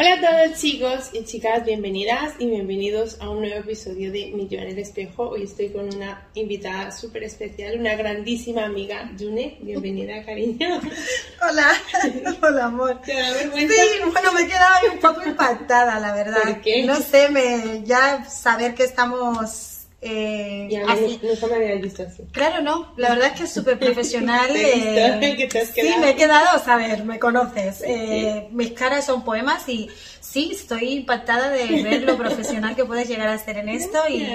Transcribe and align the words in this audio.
Hola 0.00 0.12
a 0.12 0.20
todos 0.20 0.60
chicos 0.60 1.10
y 1.12 1.24
chicas, 1.24 1.64
bienvenidas 1.64 2.34
y 2.38 2.46
bienvenidos 2.46 3.16
a 3.20 3.30
un 3.30 3.40
nuevo 3.40 3.56
episodio 3.56 4.12
de 4.12 4.30
Mi 4.32 4.46
Yo 4.46 4.60
en 4.60 4.68
el 4.68 4.78
Espejo. 4.78 5.30
Hoy 5.30 5.42
estoy 5.42 5.70
con 5.70 5.92
una 5.92 6.28
invitada 6.34 6.92
súper 6.92 7.24
especial, 7.24 7.80
una 7.80 7.96
grandísima 7.96 8.64
amiga, 8.64 9.10
June. 9.18 9.58
Bienvenida, 9.60 10.24
cariño. 10.24 10.80
Hola, 11.42 11.72
hola 12.42 12.64
amor. 12.66 13.02
¿Te 13.04 13.12
da 13.12 13.32
vergüenza? 13.32 13.74
Sí, 13.74 14.10
bueno, 14.12 14.32
me 14.34 14.42
he 14.42 14.46
quedado 14.46 14.92
un 14.92 14.98
poco 15.00 15.28
impactada, 15.28 15.98
la 15.98 16.14
verdad. 16.14 16.42
¿Por 16.44 16.60
qué? 16.60 16.84
No 16.84 16.94
sé, 17.00 17.28
me, 17.30 17.82
ya 17.84 18.24
saber 18.24 18.76
que 18.76 18.84
estamos... 18.84 19.77
eh, 20.00 20.68
Y 20.70 20.76
a 20.76 20.80
mí 20.80 20.86
así- 20.92 21.20
nunca 21.22 21.46
me 21.48 21.56
habías 21.56 21.80
visto 21.80 22.02
así. 22.04 22.22
Claro, 22.30 22.62
no, 22.62 22.92
la 22.96 23.10
verdad 23.10 23.28
es 23.32 23.38
que 23.38 23.44
es 23.44 23.52
súper 23.52 23.78
profesional. 23.78 24.48
Eh, 24.54 25.34
que 25.36 25.46
te 25.48 25.58
has 25.60 25.68
sí, 25.70 25.80
me 26.00 26.10
he 26.10 26.14
quedado, 26.16 26.58
saber, 26.64 27.04
me 27.04 27.18
conoces. 27.18 27.82
eh, 27.84 28.46
mis 28.52 28.72
caras 28.72 29.06
son 29.06 29.24
poemas 29.24 29.68
y 29.68 29.88
sí, 30.20 30.50
estoy 30.52 30.92
impactada 30.94 31.50
de 31.50 31.82
ver 31.82 32.02
lo 32.02 32.16
profesional 32.16 32.76
que 32.76 32.84
puedes 32.84 33.08
llegar 33.08 33.28
a 33.28 33.38
ser 33.38 33.56
en 33.58 33.68
esto 33.68 33.98
y 34.08 34.26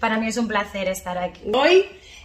para 0.00 0.18
mí 0.18 0.26
es 0.28 0.36
un 0.36 0.48
placer 0.48 0.88
estar 0.88 1.16
aquí. 1.18 1.42
Hoy 1.52 1.84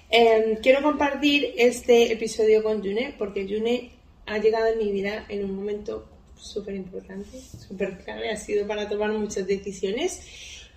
eh, 0.09 0.57
quiero 0.63 0.81
compartir 0.81 1.53
este 1.57 2.11
episodio 2.11 2.63
con 2.63 2.79
June 2.79 3.13
porque 3.17 3.45
June 3.47 3.91
ha 4.25 4.37
llegado 4.39 4.67
en 4.67 4.77
mi 4.79 4.91
vida 4.91 5.25
en 5.29 5.43
un 5.45 5.55
momento 5.55 6.07
súper 6.35 6.73
importante, 6.75 7.37
súper 7.67 7.97
clave, 7.99 8.31
ha 8.31 8.37
sido 8.37 8.65
para 8.65 8.87
tomar 8.87 9.11
muchas 9.11 9.45
decisiones 9.45 10.21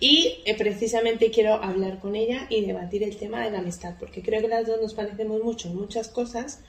y 0.03 0.41
eh, 0.43 0.53
precisamente 0.57 1.31
quiero 1.31 1.53
hablar 1.53 1.99
con 1.99 2.17
ella 2.17 2.45
y 2.49 2.65
debatir 2.65 3.03
el 3.03 3.15
tema 3.15 3.41
de 3.41 3.51
la 3.51 3.59
amistad 3.59 3.95
porque 3.97 4.21
creo 4.21 4.41
que 4.41 4.49
las 4.49 4.67
dos 4.67 4.81
nos 4.81 4.93
parecemos 4.93 5.41
mucho 5.41 5.69
en 5.69 5.77
muchas 5.77 6.09
cosas. 6.09 6.61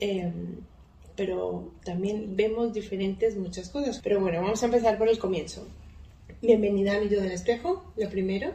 eh, 0.00 0.32
pero 1.14 1.74
también 1.84 2.34
vemos 2.36 2.72
diferentes 2.72 3.36
muchas 3.36 3.68
cosas. 3.68 4.00
Pero 4.02 4.18
bueno, 4.18 4.40
vamos 4.40 4.62
a 4.62 4.66
empezar 4.66 4.96
por 4.96 5.10
el 5.10 5.18
comienzo. 5.18 5.68
Bienvenida 6.40 6.96
a 6.96 7.00
mi 7.00 7.10
yo 7.10 7.20
del 7.20 7.32
espejo, 7.32 7.92
lo 7.96 8.08
primero. 8.08 8.54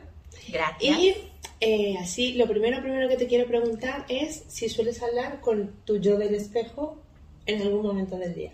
Gracias. 0.51 0.99
Y 0.99 1.13
eh, 1.61 1.95
así, 1.99 2.33
lo 2.33 2.47
primero, 2.47 2.81
primero 2.81 3.07
que 3.09 3.15
te 3.15 3.27
quiero 3.27 3.45
preguntar 3.45 4.07
es 4.09 4.43
si 4.47 4.69
sueles 4.69 5.03
hablar 5.03 5.39
con 5.39 5.71
tu 5.85 5.97
yo 5.99 6.17
del 6.17 6.33
espejo 6.33 6.97
en 7.45 7.61
algún 7.61 7.83
momento 7.83 8.17
del 8.17 8.33
día. 8.33 8.53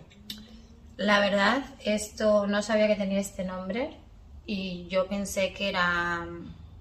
La 0.98 1.18
verdad, 1.18 1.64
esto 1.82 2.46
no 2.46 2.62
sabía 2.62 2.88
que 2.88 2.96
tenía 2.96 3.20
este 3.20 3.42
nombre 3.42 4.04
y 4.46 4.86
yo 4.88 5.06
pensé 5.06 5.52
que 5.52 5.68
era 5.68 6.26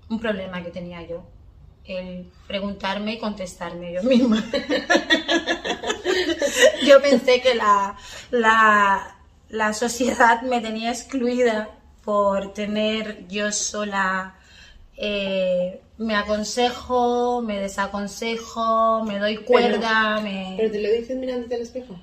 un 0.10 0.20
problema 0.20 0.64
que 0.64 0.70
tenía 0.70 1.06
yo, 1.08 1.24
el 1.86 2.30
preguntarme 2.48 3.14
y 3.14 3.20
contestarme 3.20 3.94
yo 3.94 4.04
misma. 4.04 4.38
yo 6.86 7.02
pensé 7.02 7.42
que 7.42 7.56
la, 7.56 7.98
la, 8.32 9.18
la 9.50 9.74
sociedad 9.74 10.42
me 10.44 10.62
tenía 10.62 10.92
excluida 10.92 11.70
por 12.04 12.54
tener 12.54 13.28
yo 13.28 13.52
sola, 13.52 14.36
eh, 14.96 15.82
me 15.98 16.16
aconsejo, 16.16 17.42
me 17.42 17.60
desaconsejo, 17.60 19.04
me 19.04 19.18
doy 19.18 19.38
cuerda, 19.38 20.22
me... 20.22 20.54
Pero 20.58 20.72
te 20.72 20.82
lo 20.82 20.92
dices 20.92 21.18
mirándote 21.18 21.56
al 21.56 21.62
espejo. 21.62 21.98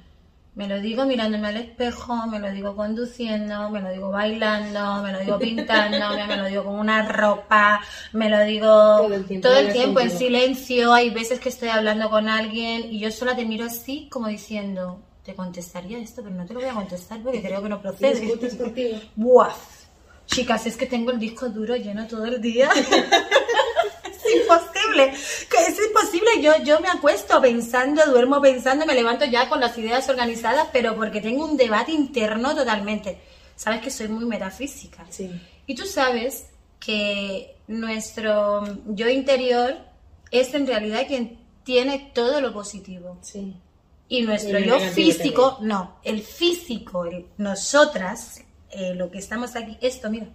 Me 0.54 0.68
lo 0.68 0.80
digo 0.80 1.06
mirándome 1.06 1.48
al 1.48 1.56
espejo, 1.56 2.26
me 2.26 2.38
lo 2.38 2.50
digo 2.50 2.76
conduciendo, 2.76 3.70
me 3.70 3.80
lo 3.80 3.90
digo 3.90 4.10
bailando, 4.10 5.02
me 5.02 5.12
lo 5.12 5.20
digo 5.20 5.38
pintando, 5.38 6.10
me, 6.28 6.36
lo 6.36 6.44
digo 6.44 6.64
con 6.64 6.74
una 6.74 7.08
ropa, 7.08 7.80
me 8.12 8.28
lo 8.28 8.40
digo 8.40 8.66
Todo 8.68 9.14
el 9.14 9.24
tiempo, 9.24 9.48
todo 9.48 9.58
el 9.58 9.66
hablas 9.66 9.76
tiempo 9.76 10.00
en 10.00 10.10
silencio. 10.10 10.92
Hay 10.92 11.08
veces 11.08 11.40
que 11.40 11.48
estoy 11.48 11.70
hablando 11.70 12.10
con 12.10 12.28
alguien 12.28 12.92
y 12.92 12.98
yo 12.98 13.10
sola 13.10 13.34
te 13.34 13.46
miro 13.46 13.64
así 13.64 14.08
como 14.10 14.28
diciendo, 14.28 15.00
te 15.24 15.34
contestaría 15.34 15.98
esto, 15.98 16.22
pero 16.22 16.34
no 16.34 16.44
te 16.44 16.52
lo 16.52 16.60
voy 16.60 16.68
a 16.68 16.74
contestar 16.74 17.22
porque 17.22 17.40
creo 17.40 17.62
que 17.62 17.68
no 17.68 17.80
procede. 17.80 18.20
¿Discutes 18.20 18.56
contigo? 18.56 18.98
Buah. 19.16 19.54
Chicas, 20.26 20.66
es 20.66 20.76
que 20.76 20.86
tengo 20.86 21.12
el 21.12 21.18
disco 21.18 21.48
duro 21.48 21.76
lleno 21.76 22.06
todo 22.06 22.26
el 22.26 22.40
día. 22.40 22.70
es 22.76 24.34
imposible. 24.34 24.81
Que 24.94 25.58
es 25.68 25.78
imposible. 25.86 26.42
Yo, 26.42 26.52
yo 26.64 26.80
me 26.80 26.88
acuesto 26.88 27.40
pensando, 27.40 28.04
duermo 28.06 28.40
pensando, 28.40 28.86
me 28.86 28.94
levanto 28.94 29.24
ya 29.24 29.48
con 29.48 29.60
las 29.60 29.76
ideas 29.78 30.08
organizadas, 30.08 30.68
pero 30.72 30.94
porque 30.96 31.20
tengo 31.20 31.44
un 31.44 31.56
debate 31.56 31.92
interno 31.92 32.54
totalmente. 32.54 33.18
Sabes 33.56 33.80
que 33.80 33.90
soy 33.90 34.08
muy 34.08 34.24
metafísica. 34.24 35.06
Sí. 35.10 35.30
Y 35.66 35.74
tú 35.74 35.86
sabes 35.86 36.46
que 36.80 37.56
nuestro 37.68 38.64
yo 38.86 39.08
interior 39.08 39.76
es 40.30 40.52
en 40.54 40.66
realidad 40.66 41.06
quien 41.06 41.38
tiene 41.64 42.10
todo 42.14 42.40
lo 42.40 42.52
positivo. 42.52 43.18
Sí. 43.22 43.54
Y 44.08 44.22
nuestro 44.22 44.58
Y 44.58 44.64
yo 44.66 44.78
físico, 44.80 45.58
no, 45.60 45.98
el 46.02 46.22
físico, 46.22 47.04
el- 47.06 47.26
nosotras, 47.38 48.42
eh, 48.70 48.94
lo 48.94 49.10
que 49.10 49.18
estamos 49.18 49.54
aquí, 49.56 49.78
esto, 49.80 50.10
mira. 50.10 50.26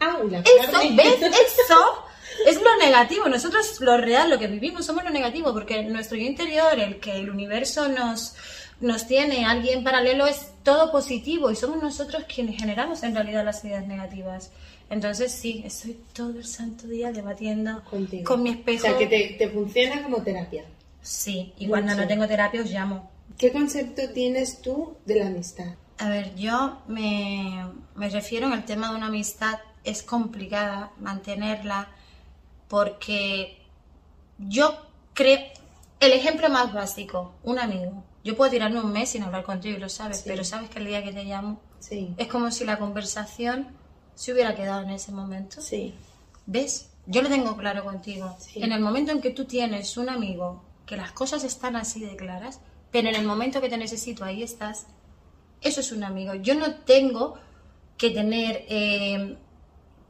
Ah, 0.00 0.18
la 0.28 0.38
Eso. 0.38 0.78
¿ves? 0.94 1.14
Eso 1.22 2.04
es 2.46 2.60
lo 2.62 2.76
negativo. 2.78 3.28
Nosotros, 3.28 3.80
lo 3.80 3.96
real, 3.96 4.30
lo 4.30 4.38
que 4.38 4.46
vivimos, 4.46 4.86
somos 4.86 5.04
lo 5.04 5.10
negativo, 5.10 5.52
porque 5.52 5.82
nuestro 5.84 6.16
yo 6.16 6.24
interior, 6.26 6.78
el 6.78 7.00
que 7.00 7.16
el 7.16 7.30
universo 7.30 7.88
nos, 7.88 8.34
nos 8.80 9.06
tiene, 9.06 9.44
alguien 9.44 9.84
paralelo, 9.84 10.26
es 10.26 10.48
todo 10.62 10.92
positivo 10.92 11.50
y 11.50 11.56
somos 11.56 11.82
nosotros 11.82 12.24
quienes 12.32 12.58
generamos 12.60 13.02
en 13.02 13.14
realidad 13.14 13.44
las 13.44 13.64
ideas 13.64 13.86
negativas. 13.86 14.50
Entonces, 14.90 15.32
sí, 15.32 15.62
estoy 15.64 15.98
todo 16.12 16.30
el 16.38 16.44
santo 16.44 16.86
día 16.86 17.12
debatiendo 17.12 17.82
Contigo. 17.84 18.24
con 18.24 18.42
mi 18.42 18.50
O 18.50 18.52
espejo. 18.52 18.82
sea, 18.82 18.98
que 18.98 19.06
te, 19.06 19.36
te 19.38 19.48
funciona 19.48 20.02
como 20.02 20.22
terapia. 20.22 20.64
Sí, 21.00 21.52
y 21.58 21.66
cuando 21.66 21.94
no 21.96 22.06
tengo 22.06 22.28
terapia 22.28 22.60
os 22.62 22.70
llamo. 22.70 23.10
¿Qué 23.38 23.50
concepto 23.50 24.02
tienes 24.12 24.60
tú 24.62 24.96
de 25.06 25.16
la 25.16 25.26
amistad? 25.26 25.66
A 25.98 26.08
ver, 26.08 26.34
yo 26.36 26.82
me, 26.88 27.66
me 27.96 28.08
refiero 28.10 28.52
el 28.52 28.64
tema 28.64 28.90
de 28.90 28.96
una 28.96 29.06
amistad, 29.06 29.58
es 29.84 30.02
complicada 30.02 30.92
mantenerla 31.00 31.88
porque 32.68 33.58
yo 34.38 34.76
creo, 35.14 35.40
el 36.00 36.12
ejemplo 36.12 36.48
más 36.48 36.72
básico, 36.72 37.32
un 37.42 37.58
amigo. 37.58 38.04
Yo 38.24 38.36
puedo 38.36 38.50
tirarme 38.50 38.80
un 38.80 38.92
mes 38.92 39.10
sin 39.10 39.22
hablar 39.22 39.42
contigo 39.42 39.76
y 39.76 39.80
lo 39.80 39.88
sabes, 39.88 40.18
Sí. 40.18 40.24
pero 40.26 40.44
sabes 40.44 40.70
que 40.70 40.78
el 40.78 40.86
día 40.86 41.02
que 41.02 41.12
te 41.12 41.24
llamo 41.24 41.60
Sí. 41.80 42.14
es 42.16 42.28
como 42.28 42.50
si 42.50 42.64
la 42.64 42.78
conversación 42.78 43.68
se 44.14 44.32
hubiera 44.32 44.54
quedado 44.54 44.82
en 44.82 44.90
ese 44.90 45.10
momento. 45.12 45.60
Sí. 45.60 45.94
¿Ves? 46.46 46.88
Yo 47.06 47.22
lo 47.22 47.28
tengo 47.28 47.56
claro 47.56 47.84
contigo. 47.84 48.36
Sí. 48.38 48.62
En 48.62 48.72
el 48.72 48.80
momento 48.80 49.10
en 49.12 49.20
que 49.20 49.30
tú 49.30 49.44
tienes 49.44 49.96
un 49.96 50.08
amigo, 50.08 50.62
que 50.86 50.96
las 50.96 51.12
cosas 51.12 51.42
están 51.44 51.74
así 51.76 52.00
de 52.00 52.16
claras, 52.16 52.60
pero 52.92 53.08
en 53.08 53.16
el 53.16 53.24
momento 53.26 53.60
que 53.60 53.68
te 53.68 53.76
necesito, 53.76 54.24
ahí 54.24 54.42
estás, 54.42 54.86
eso 55.60 55.80
es 55.80 55.90
un 55.92 56.04
amigo. 56.04 56.34
Yo 56.34 56.54
no 56.54 56.74
tengo 56.76 57.34
que 57.96 58.10
tener, 58.10 58.64
eh, 58.68 59.36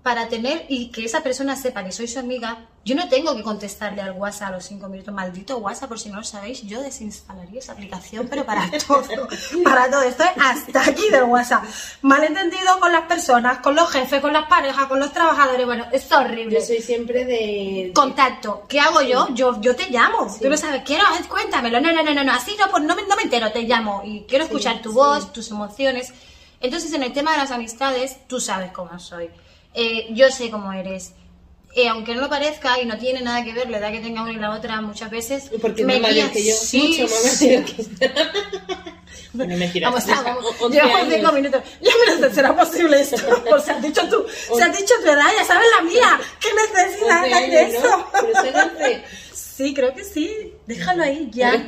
para 0.02 0.28
tener 0.28 0.66
y 0.68 0.90
que 0.90 1.04
esa 1.04 1.22
persona 1.22 1.54
sepa 1.54 1.84
que 1.84 1.92
soy 1.92 2.08
su 2.08 2.18
amiga, 2.18 2.66
yo 2.84 2.96
no 2.96 3.08
tengo 3.08 3.36
que 3.36 3.44
contestarle 3.44 4.02
al 4.02 4.10
WhatsApp 4.12 4.48
a 4.48 4.52
los 4.52 4.64
cinco 4.64 4.88
minutos. 4.88 5.14
Maldito 5.14 5.58
WhatsApp, 5.58 5.88
por 5.88 6.00
si 6.00 6.08
no 6.08 6.16
lo 6.16 6.24
sabéis, 6.24 6.62
yo 6.62 6.82
desinstalaría 6.82 7.60
esa 7.60 7.72
aplicación, 7.72 8.26
pero 8.28 8.44
para 8.44 8.68
todo, 8.86 9.28
para 9.62 9.88
todo. 9.88 10.02
Estoy 10.02 10.26
hasta 10.44 10.80
aquí 10.82 11.08
del 11.08 11.22
WhatsApp. 11.24 11.62
Malentendido 12.02 12.80
con 12.80 12.90
las 12.90 13.02
personas, 13.02 13.58
con 13.58 13.76
los 13.76 13.88
jefes, 13.90 14.20
con 14.20 14.32
las 14.32 14.46
parejas, 14.48 14.86
con 14.86 14.98
los 14.98 15.12
trabajadores. 15.12 15.64
Bueno, 15.64 15.86
es 15.92 16.10
horrible. 16.10 16.58
Yo 16.58 16.66
soy 16.66 16.82
siempre 16.82 17.24
de... 17.24 17.92
Contacto. 17.94 18.64
¿Qué 18.68 18.80
hago 18.80 19.02
yo? 19.02 19.28
Yo, 19.34 19.60
yo 19.60 19.76
te 19.76 19.88
llamo. 19.88 20.28
Sí. 20.28 20.40
Tú 20.42 20.50
lo 20.50 20.56
sabes. 20.56 20.82
Quiero, 20.84 21.04
eh, 21.04 21.24
cuéntamelo. 21.28 21.80
No, 21.80 21.92
no, 21.92 22.02
no, 22.02 22.12
no, 22.12 22.24
no. 22.24 22.32
Así 22.32 22.56
no, 22.58 22.68
pues 22.72 22.82
no 22.82 22.96
me, 22.96 23.02
no 23.06 23.14
me 23.14 23.22
entero. 23.22 23.52
Te 23.52 23.62
llamo. 23.62 24.02
Y 24.04 24.22
quiero 24.22 24.46
Sí, 24.46 24.50
escuchar 24.50 24.82
tu 24.82 24.88
sí. 24.90 24.96
voz, 24.96 25.32
tus 25.32 25.48
emociones. 25.52 26.12
Entonces, 26.60 26.92
en 26.92 27.04
el 27.04 27.12
tema 27.12 27.30
de 27.32 27.38
las 27.38 27.52
amistades, 27.52 28.26
tú 28.26 28.40
sabes 28.40 28.72
cómo 28.72 28.98
soy. 28.98 29.30
Eh, 29.74 30.08
yo 30.10 30.30
sé 30.30 30.50
cómo 30.50 30.72
eres. 30.72 31.12
Eh, 31.74 31.88
aunque 31.88 32.14
no 32.14 32.20
lo 32.20 32.28
parezca 32.28 32.78
y 32.80 32.84
no 32.86 32.98
tiene 32.98 33.22
nada 33.22 33.42
que 33.42 33.54
ver 33.54 33.70
la 33.70 33.78
edad 33.78 33.90
que 33.92 34.00
tenga 34.00 34.22
una 34.22 34.32
y 34.32 34.36
la 34.36 34.50
otra, 34.50 34.80
muchas 34.82 35.10
veces. 35.10 35.50
Porque 35.60 35.84
me 35.84 35.98
guías- 36.00 36.30
que 36.30 36.44
yo. 36.44 36.54
Sí, 36.54 36.88
mucho 37.00 37.14
más 37.14 37.22
sí. 37.38 37.46
mayor 37.48 37.64
que 37.64 38.12
Bueno, 39.32 39.56
mentira. 39.56 39.88
Vamos 39.88 40.06
a, 40.08 40.20
vamos. 40.22 40.44
Once 40.60 40.78
Llevamos 40.78 41.08
cinco 41.14 41.32
minutos. 41.32 41.62
Ya 41.80 41.90
me 42.06 42.20
lo 42.28 42.34
será 42.34 42.54
posible 42.54 43.00
esto. 43.00 43.16
Pues 43.48 43.64
se 43.64 43.72
has 43.72 43.82
dicho 43.82 44.02
tú, 44.10 44.26
se 44.54 44.62
has 44.62 44.76
dicho 44.76 44.94
tu 45.02 45.08
edad, 45.10 45.24
ya 45.38 45.44
sabes 45.44 45.66
la 45.78 45.84
mía. 45.84 46.20
¿Qué 46.40 46.48
necesidad 46.52 47.24
hay 47.24 47.50
de 47.50 47.62
eso? 47.70 47.88
¿no? 47.88 48.06
Pero 48.42 48.58
once. 48.58 49.04
Sí, 49.32 49.72
creo 49.74 49.94
que 49.94 50.04
sí. 50.04 50.52
Déjalo 50.66 51.02
ahí, 51.04 51.28
ya. 51.32 51.62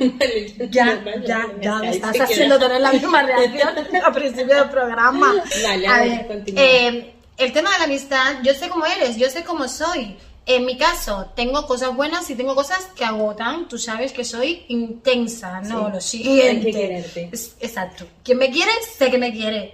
Ya, 0.69 1.03
ya, 1.25 1.47
ya, 1.61 1.75
me 1.79 1.89
estás 1.91 2.19
haciendo 2.19 2.59
tener 2.59 2.81
la 2.81 2.91
misma 2.91 3.23
reacción 3.23 3.69
al 4.03 4.13
principio 4.13 4.55
del 4.55 4.69
programa. 4.69 5.33
Vale, 5.63 5.87
a 5.87 5.95
a 5.95 5.99
ver, 6.03 6.27
ver, 6.27 6.43
eh, 6.55 7.14
el 7.37 7.51
tema 7.51 7.71
de 7.71 7.77
la 7.79 7.83
amistad, 7.85 8.35
yo 8.43 8.53
sé 8.53 8.69
cómo 8.69 8.85
eres, 8.85 9.17
yo 9.17 9.29
sé 9.29 9.43
cómo 9.43 9.67
soy. 9.67 10.17
En 10.47 10.63
mi 10.65 10.77
caso, 10.77 11.31
tengo 11.35 11.65
cosas 11.65 11.95
buenas 11.95 12.29
y 12.29 12.35
tengo 12.35 12.53
cosas 12.53 12.87
que 12.95 13.03
agotan. 13.03 13.67
Tú 13.67 13.79
sabes 13.79 14.11
que 14.11 14.23
soy 14.23 14.63
intensa, 14.67 15.59
¿no? 15.61 15.87
Sí, 15.87 15.93
Lo 15.93 16.01
siguiente. 16.01 16.71
quererte. 16.71 17.29
Exacto. 17.59 18.05
Quien 18.23 18.37
me 18.37 18.51
quiere, 18.51 18.71
sé 18.95 19.09
que 19.09 19.17
me 19.17 19.31
quiere. 19.33 19.73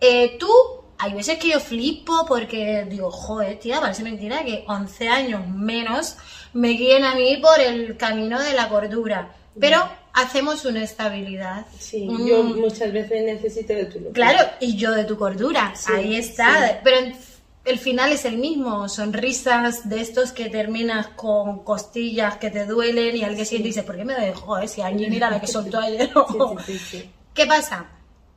Eh, 0.00 0.36
tú, 0.38 0.50
hay 0.98 1.14
veces 1.14 1.38
que 1.38 1.48
yo 1.48 1.60
flipo 1.60 2.26
porque 2.26 2.84
digo, 2.88 3.10
joder, 3.10 3.58
tía, 3.58 3.80
parece 3.80 4.02
mentira 4.02 4.44
que 4.44 4.64
11 4.68 5.08
años 5.08 5.48
menos 5.48 6.16
me 6.52 6.68
guíen 6.68 7.04
a 7.04 7.14
mí 7.14 7.38
por 7.38 7.58
el 7.58 7.96
camino 7.96 8.38
de 8.38 8.52
la 8.52 8.68
cordura. 8.68 9.34
Pero 9.58 9.88
hacemos 10.14 10.64
una 10.64 10.82
estabilidad. 10.84 11.66
Sí, 11.78 12.08
yo 12.26 12.42
muchas 12.42 12.92
veces 12.92 13.22
necesito 13.24 13.72
de 13.72 13.86
tu 13.86 13.98
locura. 14.00 14.12
Claro, 14.14 14.50
y 14.60 14.76
yo 14.76 14.92
de 14.92 15.04
tu 15.04 15.16
cordura. 15.16 15.72
Sí, 15.74 15.92
Ahí 15.92 16.16
está. 16.16 16.68
sí. 16.68 16.74
Pero 16.84 16.96
en- 16.98 17.16
el 17.64 17.78
final 17.78 18.10
es 18.12 18.24
el 18.24 18.38
mismo. 18.38 18.88
Sonrisas 18.88 19.88
de 19.88 20.00
estos 20.00 20.32
que 20.32 20.50
terminas 20.50 21.06
con 21.08 21.62
costillas 21.64 22.36
que 22.38 22.50
te 22.50 22.66
duelen 22.66 23.16
y 23.16 23.22
alguien 23.22 23.46
y 23.50 23.58
dice, 23.62 23.84
¿por 23.84 23.96
qué 23.96 24.04
me 24.04 24.14
dejó? 24.14 24.58
Eh? 24.58 24.66
Si 24.68 24.82
Angie 24.82 25.08
mira 25.08 25.30
la 25.30 25.40
que 25.40 25.46
soltó 25.46 25.78
ayer. 25.78 26.10
Sí, 26.12 26.18
sí, 26.66 26.78
sí, 26.78 26.78
sí. 26.78 27.10
¿Qué 27.34 27.46
pasa? 27.46 27.86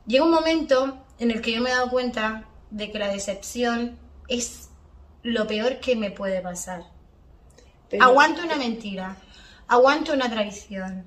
Llega 0.06 0.24
un 0.24 0.30
momento 0.30 0.98
en 1.18 1.30
el 1.32 1.40
que 1.40 1.52
yo 1.52 1.60
me 1.60 1.70
he 1.70 1.72
dado 1.72 1.90
cuenta 1.90 2.44
de 2.70 2.90
que 2.92 2.98
la 2.98 3.08
decepción 3.08 3.98
es 4.28 4.68
lo 5.24 5.46
peor 5.48 5.80
que 5.80 5.96
me 5.96 6.10
puede 6.12 6.40
pasar. 6.40 6.84
Pero- 7.90 8.04
Aguanto 8.04 8.42
una 8.44 8.56
mentira, 8.56 9.16
aguanto 9.66 10.12
una 10.12 10.30
traición, 10.30 11.04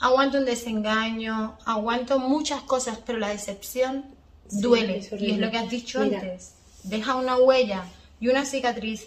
aguanto 0.00 0.38
un 0.38 0.44
desengaño, 0.44 1.58
aguanto 1.64 2.18
muchas 2.18 2.62
cosas, 2.62 2.98
pero 3.04 3.18
la 3.18 3.28
decepción 3.28 4.04
Sí, 4.48 4.60
duele. 4.62 4.98
es 4.98 5.12
y 5.12 5.30
es 5.32 5.38
lo 5.38 5.50
que 5.50 5.58
has 5.58 5.70
dicho 5.70 6.00
Mira. 6.00 6.18
antes. 6.20 6.54
Deja 6.82 7.14
una 7.14 7.36
huella 7.36 7.84
y 8.18 8.28
una 8.28 8.44
cicatriz 8.44 9.06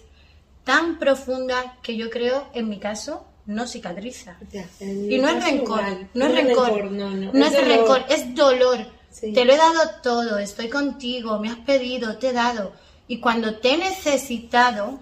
tan 0.63 0.99
profunda 0.99 1.77
que 1.81 1.97
yo 1.97 2.09
creo, 2.09 2.47
en 2.53 2.69
mi 2.69 2.79
caso, 2.79 3.25
no 3.45 3.67
cicatriza. 3.67 4.37
Ya, 4.51 4.65
Y 4.79 5.17
no 5.17 5.27
es 5.27 5.43
rencor, 5.43 5.79
igual. 5.81 6.09
no 6.13 6.25
es 6.25 6.31
rencor, 6.35 6.91
no, 6.91 7.09
no. 7.09 7.33
no 7.33 7.45
es 7.45 7.67
rencor, 7.67 8.05
es 8.07 8.33
dolor. 8.35 8.85
Sí. 9.11 9.33
Te 9.33 9.43
lo 9.45 9.53
he 9.53 9.57
dado 9.57 9.79
todo, 10.01 10.37
estoy 10.39 10.69
contigo, 10.69 11.37
me 11.39 11.49
has 11.49 11.57
pedido, 11.57 12.17
te 12.17 12.29
he 12.29 12.33
dado. 12.33 12.71
Y 13.07 13.19
cuando 13.19 13.57
te 13.57 13.73
he 13.73 13.77
necesitado, 13.77 14.99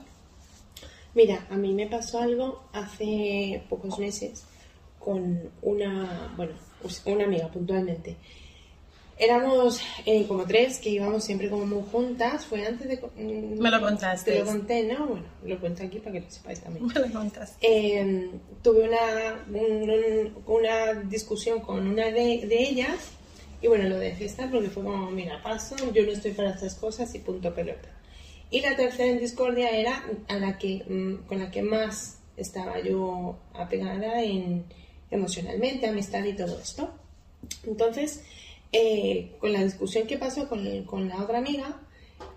Mira, 1.14 1.46
a 1.52 1.56
mí 1.56 1.74
me 1.74 1.88
pasó 1.88 2.20
algo 2.20 2.64
hace 2.74 3.64
pocos 3.70 4.00
meses 4.00 4.44
con 5.04 5.50
una, 5.62 6.34
bueno, 6.38 6.54
pues 6.82 7.02
una 7.06 7.26
amiga 7.26 7.48
puntualmente. 7.50 8.16
Éramos 9.18 9.80
eh, 10.08 10.26
como 10.28 10.46
tres 10.46 10.80
que 10.80 10.90
íbamos 10.90 11.24
siempre 11.24 11.48
como 11.50 11.66
muy 11.68 11.84
juntas. 11.92 12.44
Fue 12.46 12.66
antes 12.66 12.88
de... 12.88 12.98
mm, 12.98 13.60
Me 13.60 13.70
lo 13.70 13.80
contaste. 13.80 14.32
Te 14.32 14.40
lo 14.40 14.46
conté, 14.46 14.84
¿no? 14.86 15.06
Bueno, 15.06 15.26
lo 15.46 15.60
cuento 15.60 15.84
aquí 15.84 16.00
para 16.00 16.14
que 16.14 16.22
lo 16.22 16.32
sepáis 16.32 16.60
también. 16.62 16.88
me 16.88 16.94
lo 16.96 17.12
contaste. 17.14 17.56
Eh, 17.62 18.32
tuve 18.64 18.88
una, 18.90 19.46
un- 19.48 19.90
un- 19.92 20.44
una 20.48 20.94
discusión 21.04 21.60
con 21.60 21.86
una 21.88 22.06
de, 22.06 22.48
de 22.48 22.64
ellas 22.64 23.12
y 23.62 23.68
bueno, 23.68 23.88
lo 23.90 24.00
dejé 24.00 24.26
estar 24.26 24.50
porque 24.50 24.70
fue 24.72 24.84
como, 24.84 25.12
mira, 25.12 25.40
paso, 25.44 25.76
yo 25.94 26.04
no 26.04 26.12
estoy 26.12 26.32
para 26.32 26.50
estas 26.52 26.74
cosas 26.76 27.14
y 27.14 27.20
punto 27.20 27.54
pelota. 27.54 27.90
Y 28.50 28.62
la 28.62 28.76
tercera 28.76 29.06
en 29.12 29.20
discordia 29.20 29.70
era 29.70 30.04
a 30.30 30.36
la 30.38 30.58
que, 30.58 30.84
mm, 30.88 31.28
con 31.28 31.38
la 31.38 31.52
que 31.52 31.62
más 31.62 32.18
estaba 32.38 32.80
yo 32.82 33.38
apegada 33.54 34.24
en, 34.24 34.66
emocionalmente, 35.12 35.88
amistad 35.88 36.24
y 36.24 36.34
todo 36.34 36.60
esto. 36.60 36.90
Entonces, 37.66 38.24
eh, 38.72 39.32
con 39.40 39.52
la 39.52 39.64
discusión 39.64 40.08
que 40.08 40.18
pasó 40.18 40.48
con, 40.48 40.84
con 40.86 41.10
la 41.10 41.22
otra 41.22 41.40
amiga, 41.40 41.82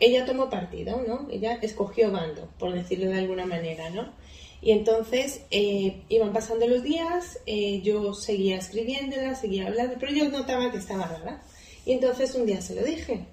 ella 0.01 0.25
tomó 0.25 0.51
partido, 0.51 1.03
¿no? 1.07 1.29
Ella 1.31 1.59
escogió 1.63 2.11
bando, 2.11 2.49
por 2.59 2.73
decirlo 2.73 3.11
de 3.11 3.19
alguna 3.19 3.47
manera, 3.47 3.91
¿no? 3.91 4.13
Y 4.61 4.73
entonces 4.73 5.43
eh, 5.51 6.03
iban 6.09 6.33
pasando 6.33 6.67
los 6.67 6.83
días, 6.83 7.39
eh, 7.47 7.83
yo 7.83 8.15
seguía 8.15 8.57
escribiéndola, 8.57 9.35
seguía 9.35 9.67
hablando, 9.67 9.97
pero 10.01 10.13
yo 10.13 10.29
notaba 10.29 10.73
que 10.73 10.79
estaba 10.79 11.07
rara. 11.07 11.43
Y 11.85 11.93
entonces 11.93 12.35
un 12.35 12.47
día 12.47 12.63
se 12.63 12.75
lo 12.75 12.83
dije. 12.83 13.27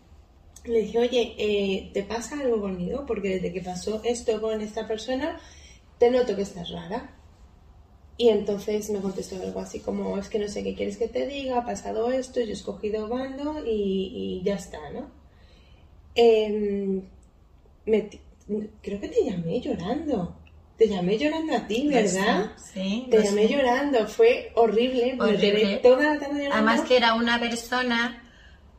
Le 0.66 0.82
dije, 0.82 1.00
oye, 1.00 1.90
¿te 1.94 2.04
pasa 2.04 2.40
algo 2.40 2.62
conmigo? 2.62 3.06
Porque 3.08 3.30
desde 3.30 3.54
que 3.54 3.62
pasó 3.62 4.02
esto 4.04 4.40
con 4.42 4.62
esta 4.62 4.88
persona, 4.88 5.40
te 5.98 6.12
noto 6.12 6.36
que 6.36 6.44
estás 6.44 6.70
rara. 6.70 7.21
Y 8.22 8.30
entonces 8.30 8.90
me 8.92 9.00
contestó 9.00 9.36
algo 9.42 9.60
así 9.62 9.80
como, 9.80 10.16
es 10.20 10.30
que 10.30 10.38
no 10.38 10.48
sé 10.48 10.64
qué 10.64 10.76
quieres 10.76 10.98
que 10.98 11.08
te 11.08 11.26
diga, 11.26 11.58
ha 11.58 11.66
pasado 11.66 12.12
esto, 12.12 12.40
yo 12.40 12.46
he 12.48 12.52
escogido 12.52 13.08
bando 13.08 13.64
y, 13.66 13.72
y 14.42 14.44
ya 14.46 14.56
está, 14.56 14.78
¿no? 14.92 15.10
Em, 16.14 17.02
me 17.86 18.10
creo 18.84 19.00
que 19.00 19.08
te 19.08 19.24
llamé 19.26 19.60
llorando. 19.60 20.36
Te 20.78 20.88
llamé 20.88 21.18
llorando 21.18 21.56
a 21.56 21.68
ti, 21.68 21.88
¿verdad? 21.88 22.52
Sí, 22.58 23.08
Te 23.10 23.24
llamé 23.24 23.48
sé. 23.48 23.54
llorando, 23.56 24.08
fue 24.08 24.52
horrible. 24.56 25.16
Me 25.16 25.24
Horrible. 25.24 25.52
quedé 25.52 25.78
toda 25.78 26.14
la 26.14 26.20
tarde 26.20 26.44
llorando. 26.44 26.56
Además 26.70 26.82
que 26.82 26.98
era 26.98 27.14
una 27.16 27.40
persona 27.40 28.22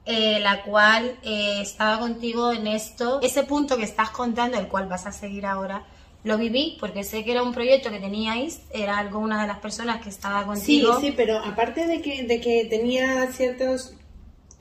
eh, 0.04 0.38
la 0.40 0.62
cual 0.64 1.16
eh, 1.24 1.58
estaba 1.62 1.98
contigo 2.00 2.52
en 2.52 2.66
esto. 2.66 3.20
Ese 3.22 3.42
punto 3.44 3.76
que 3.76 3.84
estás 3.84 4.10
contando, 4.10 4.58
el 4.58 4.68
cual 4.68 4.86
vas 4.88 5.06
a 5.06 5.12
seguir 5.12 5.46
ahora, 5.46 5.84
lo 6.24 6.38
viví 6.38 6.76
porque 6.78 7.02
sé 7.04 7.24
que 7.24 7.32
era 7.32 7.42
un 7.42 7.52
proyecto 7.52 7.90
que 7.90 7.98
teníais, 7.98 8.60
era 8.72 8.98
algo 8.98 9.18
una 9.18 9.40
de 9.42 9.48
las 9.48 9.58
personas 9.58 10.02
que 10.02 10.08
estaba 10.10 10.40
Sí, 10.56 10.80
contigo. 10.82 11.00
sí, 11.00 11.12
pero 11.16 11.38
aparte 11.38 11.86
de 11.86 12.00
que, 12.00 12.22
de 12.24 12.40
que 12.40 12.64
tenía 12.66 13.26
ciertos 13.32 13.94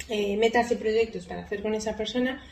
eh, 0.09 0.35
metas 0.37 0.71
y 0.71 0.75
proyectos 0.75 1.25
para 1.27 1.41
hacer 1.43 1.61
con 1.61 1.75
esa 1.75 1.95
persona, 1.95 2.43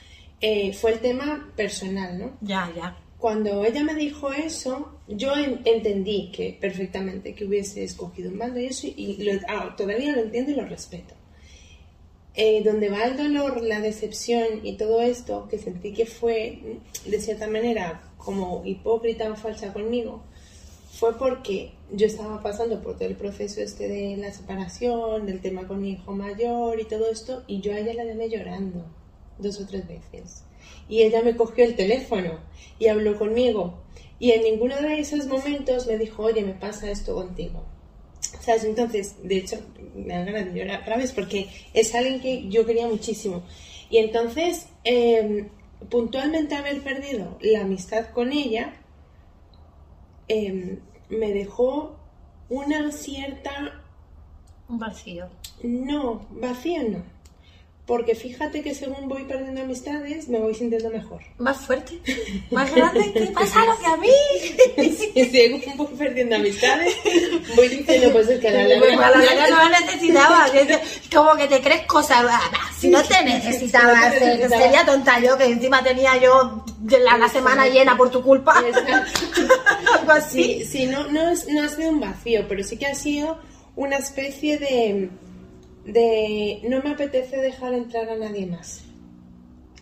eh, 0.41 0.71
fue 0.73 0.91
el 0.93 0.99
tema 0.99 1.51
personal, 1.55 2.17
¿no? 2.19 2.37
Ya, 2.41 2.71
ya. 2.75 2.97
Cuando 3.17 3.65
ella 3.65 3.83
me 3.83 3.95
dijo 3.95 4.31
eso, 4.31 4.99
yo 5.07 5.35
en- 5.35 5.59
entendí 5.65 6.31
que 6.31 6.57
perfectamente 6.61 7.33
que 7.35 7.43
hubiese 7.45 7.83
escogido 7.83 8.29
un 8.31 8.37
bando 8.37 8.59
y 8.59 8.67
eso, 8.67 8.87
y 8.87 9.21
lo- 9.23 9.41
ah, 9.49 9.75
todavía 9.75 10.13
lo 10.15 10.21
entiendo 10.21 10.51
y 10.51 10.55
lo 10.55 10.65
respeto. 10.65 11.15
Eh, 12.35 12.61
donde 12.63 12.89
va 12.89 13.03
el 13.03 13.17
dolor, 13.17 13.61
la 13.63 13.81
decepción 13.81 14.61
y 14.63 14.77
todo 14.77 15.01
esto, 15.01 15.47
que 15.49 15.57
sentí 15.57 15.91
que 15.93 16.05
fue 16.05 16.61
de 17.05 17.19
cierta 17.19 17.47
manera 17.47 18.01
como 18.19 18.63
hipócrita 18.65 19.31
o 19.31 19.35
falsa 19.35 19.73
conmigo, 19.73 20.21
fue 20.91 21.17
porque 21.17 21.71
yo 21.91 22.05
estaba 22.05 22.43
pasando 22.43 22.81
por 22.81 22.95
todo 22.95 23.07
el 23.07 23.15
proceso 23.15 23.61
este 23.61 23.87
de 23.87 24.17
la 24.17 24.31
separación, 24.31 25.25
del 25.25 25.41
tema 25.41 25.67
con 25.67 25.81
mi 25.81 25.91
hijo 25.91 26.11
mayor 26.11 26.79
y 26.79 26.83
todo 26.83 27.09
esto, 27.09 27.43
y 27.47 27.61
yo 27.61 27.73
a 27.73 27.79
ella 27.79 27.93
la 27.93 28.03
llamé 28.03 28.29
llorando 28.29 28.85
dos 29.37 29.59
o 29.59 29.65
tres 29.65 29.87
veces. 29.87 30.43
Y 30.87 31.03
ella 31.03 31.21
me 31.23 31.35
cogió 31.35 31.63
el 31.63 31.75
teléfono 31.75 32.39
y 32.77 32.87
habló 32.87 33.17
conmigo. 33.17 33.79
Y 34.19 34.31
en 34.31 34.43
ninguno 34.43 34.75
de 34.81 34.99
esos 34.99 35.27
momentos 35.27 35.87
me 35.87 35.97
dijo, 35.97 36.23
oye, 36.23 36.43
me 36.43 36.53
pasa 36.53 36.91
esto 36.91 37.15
contigo. 37.15 37.63
¿Sabes? 38.41 38.65
Entonces, 38.65 39.15
de 39.23 39.37
hecho, 39.37 39.57
me 39.95 40.13
dan 40.13 40.25
ganas 40.25 40.53
de 40.53 40.59
llorar 40.59 40.97
vez 40.97 41.13
porque 41.13 41.47
es 41.73 41.95
alguien 41.95 42.19
que 42.19 42.49
yo 42.49 42.65
quería 42.65 42.87
muchísimo. 42.87 43.43
Y 43.89 43.97
entonces, 43.97 44.67
eh, 44.83 45.47
puntualmente 45.89 46.55
haber 46.55 46.81
perdido 46.81 47.37
la 47.41 47.61
amistad 47.61 48.07
con 48.11 48.31
ella, 48.31 48.73
eh, 50.27 50.79
me 51.09 51.33
dejó 51.33 51.95
una 52.49 52.91
cierta 52.91 53.81
Un 54.67 54.79
vacío. 54.79 55.29
no, 55.63 56.27
vacío 56.31 56.83
no. 56.89 57.18
Porque 57.89 58.13
fíjate 58.13 58.61
que 58.61 58.75
según 58.75 59.09
voy 59.09 59.23
perdiendo 59.23 59.61
amistades, 59.61 60.27
me 60.29 60.37
voy 60.37 60.53
sintiendo 60.53 60.91
mejor. 60.91 61.21
Más 61.39 61.57
fuerte, 61.57 61.97
más 62.51 62.71
grande, 62.73 63.11
¿qué 63.11 63.25
pasa 63.33 63.65
lo 63.65 63.75
que 63.79 63.85
a 63.87 63.97
mí? 63.97 64.09
Y 65.15 65.25
según 65.25 65.63
voy 65.75 65.87
perdiendo 65.97 66.35
amistades, 66.35 66.95
voy 67.55 67.67
diciendo, 67.67 68.11
pues 68.11 68.29
es 68.29 68.39
que 68.39 68.47
a 68.47 68.51
la 68.51 68.63
larga- 68.67 69.11
Pues 69.13 69.49
no 69.49 69.69
la 69.69 69.79
necesitaba. 69.79 70.45
Como 71.13 71.35
que 71.35 71.47
te 71.47 71.61
crees 71.61 71.85
cosas. 71.87 72.25
ah, 72.29 72.41
Si 72.77 72.89
no 72.89 73.01
te 73.03 73.23
necesitaba, 73.23 73.95
Si 73.95 73.95
no 73.95 74.01
te 74.11 74.15
hacer, 74.17 74.21
necesitaba. 74.37 74.61
sería 74.63 74.85
tonta 74.85 75.19
yo 75.19 75.35
que 75.39 75.45
encima 75.45 75.83
tenía 75.83 76.15
yo 76.17 76.63
la, 76.87 77.17
la 77.17 77.27
semana 77.27 77.67
llena 77.67 77.97
por 77.97 78.11
tu 78.11 78.21
culpa. 78.21 78.53
Algo 79.99 80.11
así. 80.11 80.63
Sí, 80.63 80.65
sí, 80.65 80.85
no, 80.85 81.05
no, 81.07 81.23
no 81.23 81.63
ha 81.63 81.69
sido 81.69 81.89
un 81.89 81.99
vacío, 81.99 82.45
pero 82.47 82.63
sí 82.63 82.77
que 82.77 82.85
ha 82.85 82.93
sido 82.93 83.39
una 83.75 83.97
especie 83.97 84.59
de, 84.59 85.09
de 85.85 86.61
no 86.63 86.81
me 86.81 86.91
apetece 86.91 87.37
dejar 87.37 87.73
entrar 87.73 88.09
a 88.09 88.15
nadie 88.15 88.45
más. 88.45 88.81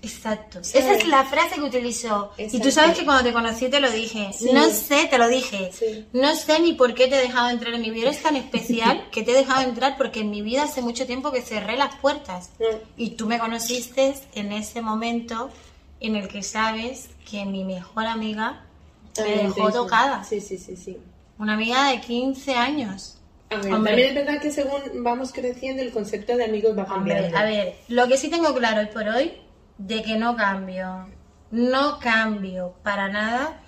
Exacto. 0.01 0.63
Sí. 0.63 0.77
Esa 0.77 0.93
es 0.93 1.07
la 1.07 1.25
frase 1.25 1.55
que 1.55 1.61
utilizó. 1.61 2.31
Y 2.37 2.47
tú 2.47 2.57
Exacto. 2.57 2.71
sabes 2.71 2.97
que 2.97 3.05
cuando 3.05 3.23
te 3.23 3.33
conocí 3.33 3.69
te 3.69 3.79
lo 3.79 3.91
dije. 3.91 4.31
Sí. 4.31 4.49
No 4.53 4.69
sé, 4.69 5.07
te 5.09 5.17
lo 5.17 5.27
dije. 5.27 5.71
Sí. 5.73 6.05
No 6.13 6.35
sé 6.35 6.59
ni 6.59 6.73
por 6.73 6.93
qué 6.93 7.07
te 7.07 7.15
he 7.15 7.21
dejado 7.21 7.49
entrar 7.49 7.73
en 7.73 7.81
mi 7.81 7.89
vida. 7.89 8.09
Eres 8.09 8.21
tan 8.21 8.35
especial 8.35 9.07
que 9.11 9.23
te 9.23 9.31
he 9.31 9.35
dejado 9.35 9.67
entrar 9.67 9.97
porque 9.97 10.21
en 10.21 10.29
mi 10.29 10.41
vida 10.41 10.63
hace 10.63 10.81
mucho 10.81 11.05
tiempo 11.05 11.31
que 11.31 11.41
cerré 11.41 11.77
las 11.77 11.95
puertas. 11.95 12.51
Y 12.95 13.11
tú 13.11 13.27
me 13.27 13.39
conociste 13.39 14.13
en 14.35 14.51
ese 14.51 14.81
momento 14.81 15.49
en 15.99 16.15
el 16.15 16.27
que 16.27 16.43
sabes 16.43 17.09
que 17.29 17.45
mi 17.45 17.63
mejor 17.63 18.05
amiga 18.05 18.65
me 19.17 19.35
dejó 19.43 19.71
tocada. 19.71 20.23
Sí, 20.23 20.41
sí, 20.41 20.57
sí, 20.57 20.77
sí. 20.77 20.97
Una 21.39 21.53
amiga 21.53 21.89
de 21.89 22.01
15 22.01 22.55
años. 22.55 23.16
A 23.49 23.55
ver, 23.57 23.73
Hombre. 23.73 23.91
también 23.91 24.09
es 24.09 24.15
verdad 24.15 24.41
que 24.41 24.51
según 24.51 24.81
vamos 25.03 25.31
creciendo, 25.31 25.81
el 25.81 25.91
concepto 25.91 26.35
de 26.35 26.45
amigos 26.45 26.77
va 26.77 26.83
Hombre, 26.83 27.13
cambiando. 27.13 27.37
a 27.37 27.43
ver, 27.43 27.75
lo 27.87 28.07
que 28.07 28.17
sí 28.17 28.29
tengo 28.29 28.53
claro 28.53 28.81
hoy 28.81 28.87
por 28.87 29.07
hoy, 29.07 29.33
de 29.77 30.01
que 30.03 30.17
no 30.17 30.35
cambio, 30.35 31.07
no 31.51 31.99
cambio 31.99 32.75
para 32.83 33.07
nada 33.07 33.61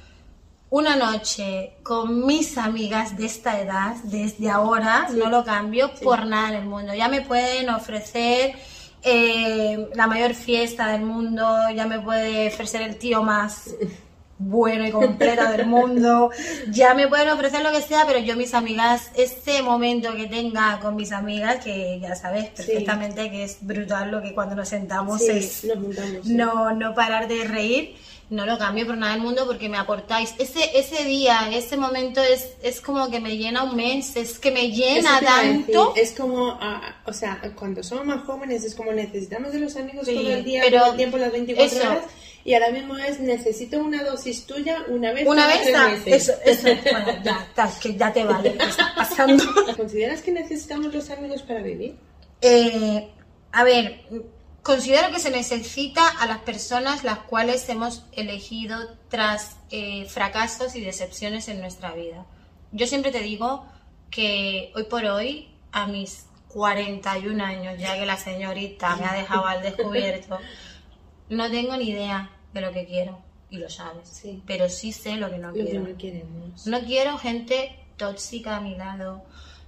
una 0.72 0.96
noche 0.96 1.78
con 1.82 2.26
mis 2.28 2.58
amigas 2.58 3.18
de 3.18 3.26
esta 3.26 3.60
edad, 3.60 3.96
desde 4.04 4.50
ahora, 4.50 5.08
no 5.16 5.30
lo 5.30 5.44
cambio 5.44 5.92
por 6.04 6.26
nada 6.26 6.50
en 6.50 6.56
el 6.56 6.66
mundo. 6.66 6.94
Ya 6.94 7.08
me 7.08 7.22
pueden 7.22 7.70
ofrecer 7.70 8.54
eh, 9.02 9.90
la 9.96 10.08
mayor 10.08 10.34
fiesta 10.36 10.88
del 10.92 11.02
mundo, 11.02 11.70
ya 11.74 11.88
me 11.88 12.00
puede 12.00 12.50
ofrecer 12.50 12.82
el 12.84 12.98
tío 12.98 13.24
más 13.24 13.74
bueno 14.40 14.88
y 14.88 14.92
completa 14.92 15.52
del 15.52 15.68
mundo. 15.68 16.32
Ya 16.72 16.94
me 16.94 17.08
pueden 17.08 17.30
ofrecer 17.30 17.62
lo 17.62 17.72
que 17.72 17.82
sea, 17.82 18.06
pero 18.08 18.20
yo 18.20 18.36
mis 18.36 18.54
amigas, 18.54 19.12
ese 19.16 19.62
momento 19.62 20.16
que 20.16 20.28
tenga 20.28 20.80
con 20.80 20.96
mis 20.96 21.12
amigas, 21.12 21.64
que 21.64 22.00
ya 22.02 22.16
sabes 22.16 22.46
perfectamente 22.48 23.30
que 23.30 23.44
es 23.44 23.58
brutal 23.62 24.10
lo 24.12 24.22
que 24.22 24.34
cuando 24.34 24.56
nos 24.56 24.70
sentamos 24.70 25.20
Sí, 25.22 25.30
es 25.30 25.64
nos 25.66 25.78
juntamos, 25.78 26.26
sí. 26.26 26.34
no, 26.34 26.72
no 26.74 26.96
parar 26.96 27.28
de 27.28 27.44
reír. 27.44 27.96
No 28.30 28.46
lo 28.46 28.60
cambio 28.60 28.86
por 28.86 28.96
nada 28.96 29.14
del 29.14 29.24
mundo 29.24 29.48
porque 29.48 29.70
me 29.70 29.78
aportáis. 29.80 30.36
Ese, 30.38 30.78
ese 30.78 31.04
día, 31.04 31.50
ese 31.52 31.78
momento 31.78 32.22
es, 32.22 32.50
es 32.62 32.80
como 32.80 33.10
que 33.10 33.20
me 33.20 33.36
llena 33.38 33.64
un 33.64 33.76
mes, 33.76 34.16
es 34.16 34.38
que 34.38 34.52
me 34.52 34.70
llena 34.70 35.20
tanto. 35.20 35.94
es 35.96 36.12
como, 36.12 36.56
ah, 36.62 36.96
o 37.08 37.12
sea, 37.12 37.42
cuando 37.56 37.82
somos 37.82 38.06
más 38.06 38.24
jóvenes 38.26 38.64
es 38.64 38.76
como 38.76 38.92
necesitamos 38.92 39.52
de 39.52 39.60
los 39.62 39.76
amigos 39.78 40.06
todo 40.06 40.30
el 40.30 40.44
día, 40.44 40.62
pero 40.64 40.78
todo 40.80 40.92
el 40.92 40.98
tiempo, 40.98 41.18
las 41.18 41.32
24 41.32 41.76
eso. 41.78 41.90
horas. 41.90 42.04
Y 42.44 42.54
ahora 42.54 42.72
mismo 42.72 42.98
es 42.98 43.20
necesito 43.20 43.80
una 43.80 44.04
dosis 44.04 44.46
tuya 44.46 44.84
una 44.88 45.12
vez 45.12 45.28
Una 45.28 45.48
vez 45.48 45.62
tres 45.62 45.68
está, 45.68 45.90
meses. 45.90 46.30
eso, 46.30 46.34
eso, 46.46 46.82
bueno, 46.92 47.24
ya, 47.24 47.48
que 47.82 47.96
ya 47.96 48.14
te 48.14 48.24
vale, 48.24 48.54
¿qué 48.58 48.66
está 48.66 48.94
pasando? 48.96 49.44
¿Consideras 49.76 50.22
que 50.22 50.32
necesitamos 50.32 50.94
los 50.94 51.10
amigos 51.10 51.42
para 51.44 51.62
vivir? 51.62 51.96
Eh, 52.42 53.10
a 53.52 53.64
ver, 53.64 54.02
considero 54.62 55.12
que 55.12 55.20
se 55.20 55.32
necesita 55.32 56.08
a 56.08 56.26
las 56.28 56.40
personas 56.40 57.04
las 57.04 57.20
cuales 57.20 57.68
hemos 57.70 58.06
elegido 58.14 58.98
tras 59.10 59.58
eh, 59.72 60.06
fracasos 60.08 60.76
y 60.76 60.82
decepciones 60.82 61.48
en 61.50 61.60
nuestra 61.60 61.94
vida. 61.94 62.26
Yo 62.72 62.88
siempre 62.88 63.12
te 63.12 63.22
digo 63.22 63.66
que 64.10 64.72
hoy 64.76 64.84
por 64.84 65.06
hoy, 65.06 65.50
a 65.72 65.88
mis 65.88 66.26
41 66.50 67.44
años, 67.44 67.80
ya 67.80 67.96
que 67.98 68.06
la 68.06 68.18
señorita 68.18 68.96
me 68.96 69.06
ha 69.06 69.14
dejado 69.14 69.46
al 69.46 69.62
descubierto, 69.62 70.40
no 71.30 71.50
tengo 71.50 71.76
ni 71.78 71.90
idea 71.90 72.30
de 72.54 72.62
lo 72.62 72.72
que 72.72 72.86
quiero, 72.86 73.20
y 73.50 73.58
lo 73.58 73.70
sabes, 73.70 74.08
Sí. 74.10 74.42
pero 74.46 74.70
sí 74.70 74.92
sé 74.92 75.16
lo 75.16 75.30
que 75.30 75.38
no 75.38 75.50
Lo 75.50 75.54
que 75.56 75.66
quiero. 75.66 75.88
no 75.88 75.98
queremos. 75.98 76.68
No 76.68 76.80
quiero 76.82 77.18
gente 77.18 77.76
tóxica 77.98 78.58
a 78.58 78.62
mi 78.62 78.76
lado. 78.76 79.24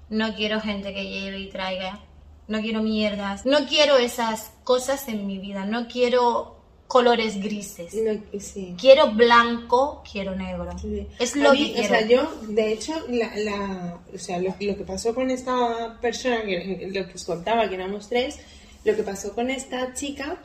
No 0.09 0.33
quiero 0.35 0.59
gente 0.59 0.93
que 0.93 1.05
lleve 1.09 1.39
y 1.39 1.49
traiga. 1.49 1.99
No 2.47 2.59
quiero 2.61 2.81
mierdas. 2.83 3.45
No 3.45 3.65
quiero 3.67 3.97
esas 3.97 4.51
cosas 4.63 5.07
en 5.07 5.25
mi 5.25 5.37
vida. 5.37 5.65
No 5.65 5.87
quiero 5.87 6.57
colores 6.87 7.37
grises. 7.41 7.93
No, 7.93 8.39
sí. 8.39 8.75
Quiero 8.77 9.11
blanco, 9.11 10.03
quiero 10.11 10.35
negro. 10.35 10.77
Sí. 10.77 11.07
Es 11.19 11.35
lo 11.37 11.53
mí, 11.53 11.67
que 11.73 11.73
quiero. 11.75 11.85
O 11.85 11.97
sea, 11.97 12.07
yo, 12.07 12.31
de 12.49 12.73
hecho, 12.73 12.93
la, 13.09 13.33
la- 13.37 13.99
o 14.13 14.17
sea, 14.17 14.39
lo, 14.39 14.49
lo 14.59 14.75
que 14.75 14.83
pasó 14.83 15.15
con 15.15 15.31
esta 15.31 15.97
persona, 16.01 16.41
que, 16.43 16.89
lo 16.93 17.07
que 17.07 17.13
os 17.15 17.23
contaba, 17.23 17.69
que 17.69 17.75
éramos 17.75 18.09
tres, 18.09 18.39
lo 18.83 18.93
que 18.95 19.03
pasó 19.03 19.33
con 19.33 19.49
esta 19.49 19.93
chica 19.93 20.37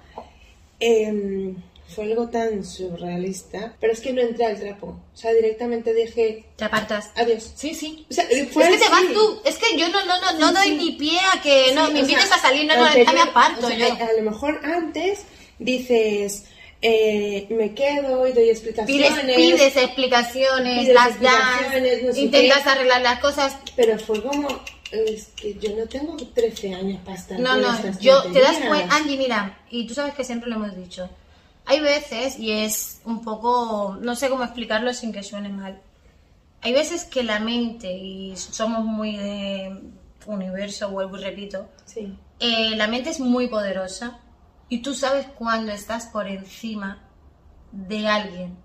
em, 0.81 1.57
fue 1.95 2.05
algo 2.05 2.29
tan 2.29 2.65
surrealista, 2.65 3.75
pero 3.81 3.93
es 3.93 4.01
que 4.01 4.13
no 4.13 4.21
entré 4.21 4.45
al 4.47 4.59
trapo. 4.59 4.87
O 5.15 5.17
sea, 5.17 5.33
directamente 5.33 5.95
dije, 5.95 6.45
Te 6.57 6.65
apartas. 6.65 7.11
adiós. 7.15 7.53
Sí, 7.55 7.75
sí. 7.75 8.05
O 8.11 8.13
sea, 8.15 8.25
fue 8.53 8.65
es 8.65 8.71
que 8.71 8.79
te 8.79 8.85
así. 8.85 8.91
vas 8.93 9.13
tú. 9.15 9.41
Es 9.45 9.57
que 9.57 9.79
yo 9.79 9.89
no, 9.89 10.05
no, 10.05 10.21
no, 10.21 10.33
no 10.39 10.53
doy 10.53 10.73
ni 10.73 10.93
pie 10.93 11.19
a 11.35 11.41
que 11.41 11.73
no 11.75 11.91
me 11.91 12.01
invites 12.01 12.25
sea, 12.25 12.37
a 12.37 12.41
salir. 12.41 12.67
No, 12.67 12.77
no, 12.77 12.85
anterior- 12.87 13.07
ya 13.07 13.13
me 13.13 13.31
aparto 13.31 13.67
o 13.67 13.71
sea, 13.71 13.79
yo. 13.79 13.93
A, 13.95 14.07
a 14.09 14.13
lo 14.15 14.23
mejor 14.31 14.61
antes 14.65 15.21
dices, 15.61 16.45
eh, 16.83 17.47
me 17.51 17.73
quedo 17.75 18.27
y 18.27 18.33
doy 18.33 18.51
explicaciones. 18.51 19.13
Pides, 19.21 19.37
pides 19.37 19.77
explicaciones, 19.77 20.81
Pides 20.81 20.95
las 20.95 21.21
das, 21.21 21.35
explicaciones, 21.35 22.03
no 22.03 22.13
sé 22.13 22.21
intentas 22.21 22.63
qué. 22.65 22.69
arreglar 22.69 23.01
las 23.03 23.21
cosas, 23.21 23.57
Pero 23.77 23.99
fue 23.99 24.23
como, 24.23 24.49
es 24.93 25.27
que 25.37 25.55
yo 25.59 25.77
no 25.77 25.87
tengo 25.87 26.17
13 26.17 26.75
años 26.75 27.01
para 27.05 27.17
estar 27.17 27.39
No, 27.41 27.57
no, 27.57 27.69
yo 28.01 28.23
te 28.33 28.41
das 28.41 28.57
cuenta, 28.69 28.95
Angie, 28.97 29.17
mira, 29.17 29.59
y 29.71 29.87
tú 29.87 29.95
sabes 29.95 30.15
que 30.15 30.25
siempre 30.25 30.49
lo 30.49 30.57
hemos 30.57 30.77
dicho. 30.77 31.09
Hay 31.65 31.81
veces, 31.81 32.39
y 32.39 32.53
es 32.53 33.01
un 33.05 33.23
poco, 33.23 33.99
no 34.01 34.15
sé 34.15 34.29
cómo 34.29 34.45
explicarlo 34.45 34.93
sin 34.95 35.13
que 35.13 35.23
suene 35.25 35.49
mal. 35.49 35.81
Hay 36.63 36.73
veces 36.73 37.05
que 37.05 37.23
la 37.25 37.41
mente, 37.41 37.93
y 37.93 38.37
somos 38.37 38.85
muy 38.85 39.17
de 39.17 39.81
universo, 40.27 40.91
vuelvo 40.91 41.17
y 41.19 41.23
repito, 41.23 41.69
Sí. 41.85 42.17
eh, 42.41 42.71
la 42.77 42.87
mente 42.87 43.11
es 43.11 43.21
muy 43.21 43.49
poderosa 43.49 44.19
y 44.69 44.79
tú 44.79 44.95
sabes 44.95 45.27
cuando 45.39 45.73
estás 45.73 46.07
por 46.07 46.27
encima 46.27 47.03
de 47.73 48.07
alguien 48.09 48.57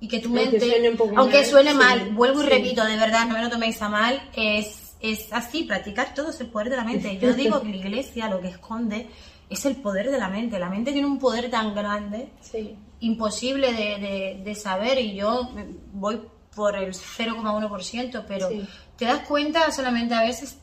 y 0.00 0.08
que 0.08 0.20
tu 0.20 0.28
Aunque 0.28 0.50
mente, 0.58 0.70
suene 0.70 0.96
aunque 1.16 1.36
mal, 1.38 1.46
suene 1.46 1.70
sí, 1.72 1.76
mal, 1.76 2.10
vuelvo 2.14 2.40
y 2.40 2.44
sí. 2.44 2.50
repito, 2.50 2.84
de 2.84 2.96
verdad, 2.96 3.26
no 3.26 3.34
me 3.34 3.42
lo 3.42 3.50
toméis 3.50 3.80
a 3.82 3.88
mal, 3.90 4.30
es, 4.34 4.89
es 5.00 5.32
así, 5.32 5.64
practicar 5.64 6.14
todo 6.14 6.30
es 6.30 6.40
el 6.40 6.48
poder 6.48 6.70
de 6.70 6.76
la 6.76 6.84
mente. 6.84 7.18
Yo 7.22 7.32
digo 7.34 7.60
que 7.62 7.68
la 7.70 7.76
iglesia 7.76 8.28
lo 8.28 8.40
que 8.40 8.48
esconde 8.48 9.08
es 9.48 9.64
el 9.66 9.76
poder 9.76 10.10
de 10.10 10.18
la 10.18 10.28
mente. 10.28 10.58
La 10.58 10.68
mente 10.70 10.92
tiene 10.92 11.06
un 11.08 11.18
poder 11.18 11.50
tan 11.50 11.74
grande 11.74 12.28
Sí. 12.40 12.76
imposible 13.00 13.72
de, 13.72 13.98
de- 13.98 14.40
de 14.44 14.54
saber 14.54 14.98
y 14.98 15.14
yo 15.16 15.50
voy 15.92 16.20
por 16.54 16.76
el 16.76 16.92
0,1%, 16.94 18.24
pero 18.28 18.48
Sí. 18.48 18.66
te 18.96 19.06
das 19.06 19.20
cuenta 19.20 19.70
solamente 19.72 20.14
a 20.14 20.22
veces, 20.22 20.58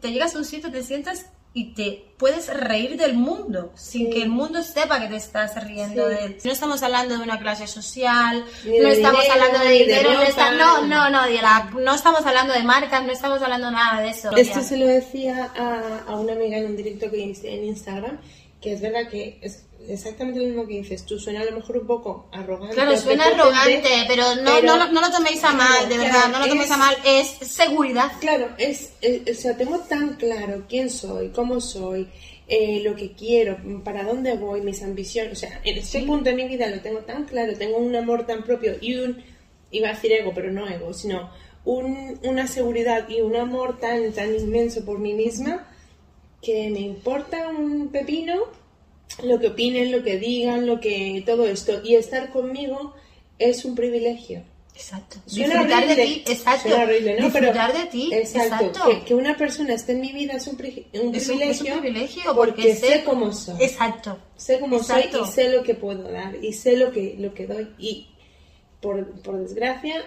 te 0.00 0.12
llegas 0.12 0.34
a 0.34 0.38
un 0.38 0.44
sitio, 0.44 0.70
te 0.70 0.82
sientas 0.82 1.26
y 1.54 1.74
te 1.74 2.14
puedes 2.16 2.48
reír 2.48 2.96
del 2.96 3.14
mundo 3.14 3.72
sin 3.74 4.06
Sí. 4.06 4.10
que 4.12 4.22
el 4.22 4.28
mundo 4.30 4.62
sepa 4.62 5.00
que 5.00 5.08
te 5.08 5.16
estás 5.16 5.62
riendo 5.64 6.08
Sí. 6.08 6.14
de 6.14 6.24
él. 6.24 6.38
No 6.44 6.52
estamos 6.52 6.82
hablando 6.82 7.16
de 7.18 7.22
una 7.22 7.38
clase 7.38 7.66
social, 7.66 8.44
no 8.64 8.88
estamos 8.88 9.22
dinero, 9.22 9.32
hablando 9.44 9.58
de 9.66 9.70
dinero, 9.72 10.12
no, 10.14 10.22
está- 10.22 10.50
no, 10.52 10.86
no, 10.86 11.10
no, 11.10 11.24
de 11.24 11.42
la- 11.42 11.70
no 11.78 11.94
estamos 11.94 12.24
hablando 12.24 12.54
de 12.54 12.62
marcas, 12.62 13.04
no 13.04 13.12
estamos 13.12 13.42
hablando 13.42 13.70
nada 13.70 14.00
de 14.00 14.08
eso. 14.10 14.34
Esto 14.36 14.62
se 14.62 14.76
lo 14.78 14.86
decía 14.86 15.50
a, 15.54 16.04
a 16.10 16.16
una 16.16 16.32
amiga 16.32 16.56
en 16.56 16.66
un 16.66 16.76
directo 16.76 17.10
que 17.10 17.18
hice 17.18 17.52
en 17.54 17.64
Instagram, 17.64 18.18
que 18.60 18.72
es 18.72 18.80
verdad 18.80 19.08
que 19.10 19.38
es 19.42 19.64
exactamente 19.88 20.40
lo 20.40 20.46
mismo 20.46 20.66
que 20.66 20.74
dices 20.78 21.04
tú. 21.04 21.18
Suena 21.18 21.40
a 21.40 21.44
lo 21.44 21.52
mejor 21.52 21.78
un 21.78 21.86
poco 21.86 22.28
arrogante. 22.32 22.74
Claro, 22.74 22.96
suena 22.96 23.24
arrogante, 23.26 23.88
pero 24.08 24.34
no, 24.36 24.54
pero- 24.54 24.66
no, 24.66 24.76
lo- 24.76 24.92
no 24.92 25.00
lo 25.00 25.10
toméis 25.10 25.42
a 25.44 25.52
mal, 25.52 25.66
Claro, 25.68 25.88
de 25.88 25.94
claro, 25.96 26.02
verdad, 26.12 26.28
no 26.32 26.38
lo 26.40 26.46
toméis 26.48 26.66
es- 26.66 26.70
a 26.72 26.76
mal, 26.76 26.96
es 27.04 27.26
seguridad. 27.48 28.12
Claro, 28.20 28.48
es, 28.58 28.92
es- 29.00 29.38
o 29.38 29.40
sea, 29.40 29.56
tengo 29.56 29.78
tan 29.80 30.14
claro 30.16 30.64
quién 30.68 30.90
soy, 30.90 31.28
cómo 31.30 31.60
soy, 31.60 32.08
eh, 32.48 32.80
lo 32.84 32.94
que 32.96 33.12
quiero, 33.12 33.56
para 33.84 34.04
dónde 34.04 34.36
voy, 34.36 34.60
mis 34.60 34.82
ambiciones. 34.82 35.32
O 35.32 35.36
sea, 35.36 35.60
en 35.64 35.78
este 35.78 36.02
punto 36.02 36.24
de 36.30 36.34
mi 36.36 36.46
vida 36.48 36.68
lo 36.68 36.80
tengo 36.80 36.98
tan 37.00 37.24
claro, 37.24 37.56
tengo 37.56 37.78
un 37.78 37.94
amor 37.96 38.26
tan 38.26 38.42
propio 38.44 38.74
y 38.80 38.96
un, 38.96 39.22
iba 39.70 39.88
a 39.88 39.92
decir 39.94 40.12
ego, 40.12 40.32
pero 40.34 40.50
no 40.52 40.68
ego, 40.68 40.92
sino 40.92 41.30
un- 41.64 42.18
una 42.24 42.46
seguridad 42.46 43.08
y 43.08 43.20
un 43.20 43.36
amor 43.36 43.78
tan, 43.78 44.12
tan 44.12 44.34
inmenso 44.34 44.84
por 44.84 44.98
mí 44.98 45.14
misma 45.14 45.68
que 46.42 46.68
me 46.70 46.80
importa 46.80 47.48
un 47.48 47.88
pepino 47.88 48.42
lo 49.24 49.38
que 49.38 49.48
opinen, 49.48 49.90
lo 49.92 50.02
que 50.02 50.18
digan, 50.18 50.66
lo 50.66 50.80
que 50.80 51.22
todo 51.26 51.46
esto. 51.46 51.80
Y 51.84 51.94
estar 51.96 52.30
conmigo 52.30 52.94
es 53.38 53.64
un 53.64 53.74
privilegio. 53.74 54.42
Exacto. 54.74 55.18
Suena 55.26 55.54
disfrutar 55.54 55.86
de 55.86 55.92
horrible, 55.92 56.22
ti, 56.24 56.32
exacto. 56.32 56.68
suena 56.68 56.84
horrible, 56.84 57.16
¿no? 57.20 57.24
Disfrutar 57.26 57.72
Pero- 57.72 57.84
de 57.84 57.90
ti, 57.90 58.10
exacto, 58.14 58.64
exacto. 58.64 58.80
Que, 58.90 59.04
que 59.04 59.14
una 59.14 59.36
persona 59.36 59.74
esté 59.74 59.92
en 59.92 60.00
mi 60.00 60.12
vida 60.12 60.32
es 60.32 60.46
un, 60.46 60.56
pri- 60.56 60.86
un 60.94 61.14
Es 61.14 61.26
privilegio. 61.26 61.66
es 61.66 61.74
un 61.74 61.80
privilegio 61.82 62.22
porque, 62.34 62.62
porque, 62.62 62.74
sé 62.76 63.02
cómo 63.04 63.32
soy. 63.32 63.62
Exacto. 63.62 64.18
Sé 64.36 64.58
cómo 64.60 64.76
Exacto. 64.78 65.18
soy 65.26 65.28
y 65.28 65.32
sé 65.32 65.48
lo 65.56 65.62
que 65.62 65.74
puedo 65.74 66.10
dar 66.10 66.36
y 66.42 66.52
sé 66.54 66.76
lo 66.78 66.90
que, 66.90 67.16
lo 67.18 67.34
que 67.34 67.46
doy. 67.46 67.68
Y 67.78 68.08
por, 68.80 69.06
por 69.20 69.38
desgracia, 69.40 70.02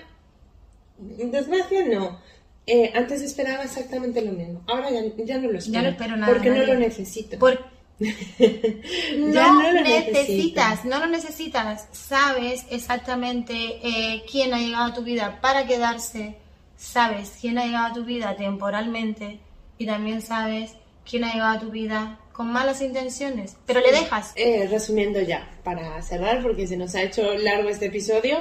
desgracia 0.97 1.85
no. 1.85 2.19
Eh, 2.67 2.91
antes 2.95 3.21
esperaba 3.21 3.63
exactamente 3.63 4.21
lo 4.24 4.31
mismo. 4.31 4.63
Ahora 4.67 4.89
ya, 4.89 5.01
ya 5.24 5.38
no 5.38 5.51
lo 5.51 5.59
espero. 5.59 5.74
Ya 5.74 5.81
no 5.83 5.89
espero 5.89 6.17
nada, 6.17 6.33
Porque 6.33 6.50
no 6.50 6.63
lo 6.65 6.74
necesito. 6.74 7.38
Por- 7.38 7.63
Ya 8.00 9.48
no, 9.48 9.62
no 9.62 9.72
lo 9.72 9.82
necesitas, 9.82 10.86
no 10.86 11.00
lo 11.00 11.08
necesitas. 11.08 11.88
Sabes 11.92 12.66
exactamente 12.70 13.54
eh, 13.84 14.24
quién 14.30 14.54
ha 14.54 14.60
llegado 14.60 14.86
a 14.86 14.94
tu 14.94 15.04
vida 15.04 15.40
para 15.42 15.66
quedarse. 15.66 16.36
Sabes 16.78 17.38
quién 17.40 17.58
ha 17.58 17.66
llegado 17.66 17.88
a 17.88 17.94
tu 17.94 18.04
vida 18.04 18.36
temporalmente. 18.36 19.40
Y 19.78 19.86
también 19.86 20.22
sabes 20.22 20.74
quién 21.10 21.24
ha 21.24 21.34
llegado 21.34 21.58
a 21.58 21.60
tu 21.60 21.72
vida 21.72 22.20
con 22.32 22.52
malas 22.52 22.82
intenciones. 22.82 23.56
Pero 23.66 23.80
le 23.80 23.92
dejas. 23.92 24.34
Eh, 24.36 24.68
resumiendo 24.70 25.22
ya, 25.22 25.50
para 25.64 26.02
cerrar, 26.02 26.42
porque 26.44 26.68
se 26.68 26.75
nos 26.75 26.94
ha 26.96 27.04
hecho 27.04 27.34
largo 27.36 27.70
este 27.70 27.86
episodio, 27.86 28.40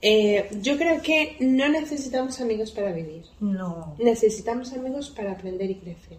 eh, 0.00 0.48
yo 0.62 0.78
creo 0.78 1.02
que 1.02 1.36
no 1.40 1.68
necesitamos 1.68 2.40
amigos 2.40 2.70
para 2.70 2.92
vivir. 2.92 3.24
No. 3.40 3.94
Necesitamos 3.98 4.72
amigos 4.72 5.10
para 5.10 5.32
aprender 5.32 5.70
y 5.70 5.74
crecer. 5.76 6.18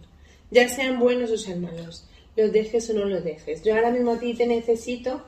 Ya 0.50 0.68
sean 0.68 0.98
buenos 0.98 1.30
o 1.30 1.36
sean 1.36 1.60
malos. 1.60 2.04
Los 2.38 2.52
dejes 2.52 2.88
o 2.90 2.92
no 2.92 3.04
los 3.04 3.24
dejes. 3.24 3.64
Yo 3.64 3.74
ahora 3.74 3.90
mismo 3.90 4.12
a 4.12 4.18
ti 4.20 4.32
te 4.32 4.46
necesito 4.46 5.22